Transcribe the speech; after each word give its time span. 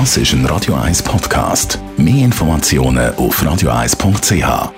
Das 0.00 0.16
ist 0.16 0.32
ein 0.32 0.44
Radio 0.46 0.74
1 0.74 1.04
Podcast. 1.04 1.78
Mehr 1.96 2.24
Informationen 2.24 3.14
auf 3.14 3.40
radio1.ch. 3.40 4.72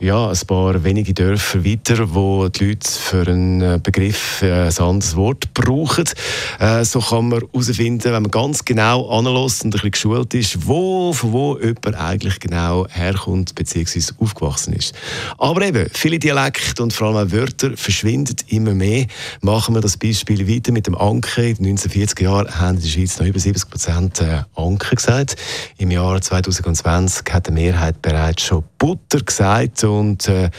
ja, 0.00 0.28
ein 0.28 0.46
paar 0.46 0.82
wenige 0.84 1.12
Dörfer 1.12 1.64
weiter, 1.64 2.14
wo 2.14 2.48
die 2.48 2.68
Leute 2.68 2.90
für 2.90 3.26
einen 3.26 3.82
Begriff 3.82 4.42
äh, 4.42 4.68
ein 4.68 4.78
anderes 4.78 5.16
Wort 5.16 5.52
brauchen. 5.52 6.04
Äh, 6.58 6.84
so 6.84 7.00
kann 7.00 7.28
man 7.28 7.41
herausfinden, 7.52 8.12
wenn 8.12 8.22
man 8.22 8.30
ganz 8.30 8.64
genau 8.64 9.08
anlässt 9.08 9.64
und 9.64 9.68
ein 9.68 9.70
bisschen 9.72 9.90
geschult 9.90 10.34
ist, 10.34 10.66
wo, 10.66 11.12
von 11.12 11.32
wo 11.32 11.58
jemand 11.58 11.94
eigentlich 11.94 12.40
genau 12.40 12.86
herkommt 12.88 13.54
bzw. 13.54 14.12
aufgewachsen 14.18 14.74
ist. 14.74 14.94
Aber 15.38 15.62
eben, 15.62 15.88
viele 15.92 16.18
Dialekte 16.18 16.82
und 16.82 16.92
vor 16.92 17.08
allem 17.08 17.28
auch 17.28 17.32
Wörter 17.32 17.76
verschwinden 17.76 18.36
immer 18.48 18.74
mehr. 18.74 19.06
Machen 19.40 19.74
wir 19.74 19.80
das 19.80 19.96
Beispiel 19.96 20.48
weiter 20.48 20.72
mit 20.72 20.86
dem 20.86 20.96
Anke. 20.96 21.48
In 21.48 21.56
den 21.56 21.78
1940er 21.78 22.22
Jahren 22.22 22.60
haben 22.60 22.76
in 22.76 22.82
der 22.82 22.88
Schweiz 22.88 23.18
noch 23.18 23.26
über 23.26 23.38
70 23.38 23.70
Prozent 23.70 24.20
äh, 24.20 24.42
Anke 24.54 24.96
gesagt. 24.96 25.36
Im 25.78 25.90
Jahr 25.90 26.20
2020 26.20 27.32
hat 27.32 27.46
die 27.46 27.52
Mehrheit 27.52 28.00
bereits 28.02 28.42
schon 28.42 28.64
Butter 28.78 29.20
gesagt 29.20 29.84
und 29.84 30.28
äh, 30.28 30.50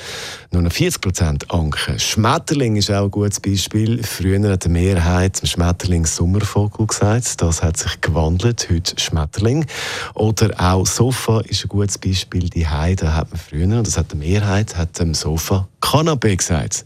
nur 0.52 0.62
noch 0.62 0.72
40 0.72 1.02
Prozent 1.02 1.52
Anke. 1.52 2.00
Schmetterling 2.00 2.76
ist 2.76 2.90
auch 2.92 3.06
ein 3.06 3.12
gutes 3.12 3.40
Beispiel. 3.40 4.02
Früher 4.04 4.50
hat 4.50 4.66
die 4.66 4.70
Mehrheit 4.70 5.36
zum 5.36 5.48
Schmetterling 5.48 6.06
Sommervogel 6.06 6.73
gesagt. 6.78 7.42
Das 7.42 7.64
hat 7.64 7.78
sich 7.78 8.02
gewandelt, 8.02 8.68
heute 8.70 9.00
Schmetterling. 9.00 9.66
Oder 10.14 10.52
auch 10.60 10.86
Sofa 10.86 11.42
ist 11.42 11.66
ein 11.66 11.70
gutes 11.70 11.98
Beispiel. 11.98 12.50
Die 12.50 12.68
Heide 12.68 13.16
hat 13.16 13.32
man 13.32 13.40
früher, 13.40 13.78
und 13.78 13.88
das 13.88 13.98
hat 13.98 14.12
die 14.12 14.18
Mehrheit, 14.18 14.76
hat 14.76 15.00
dem 15.00 15.14
Sofa 15.14 15.68
Kanapé 15.82 16.36
gesagt. 16.36 16.86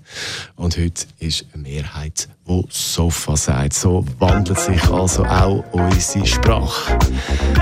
Und 0.56 0.78
heute 0.78 1.06
ist 1.20 1.46
eine 1.54 1.64
Mehrheit, 1.64 2.28
die 2.48 2.64
Sofa 2.70 3.38
sagt. 3.38 3.74
So 3.74 4.06
wandelt 4.20 4.60
sich 4.60 4.84
also 4.90 5.24
auch 5.26 5.64
unsere 5.72 6.26
Sprache. 6.26 6.98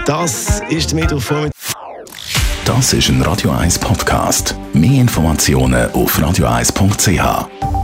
Das 0.06 0.62
ist 0.70 0.92
der 0.92 1.00
Mittwochvormittag. 1.02 1.52
Das 2.66 2.94
ist 2.94 3.10
ein 3.10 3.22
Radio 3.22 3.52
1 3.52 3.78
Podcast. 3.78 4.56
Mehr 4.74 5.02
Informationen 5.02 5.92
auf 5.92 6.18
radio1.ch. 6.18 7.75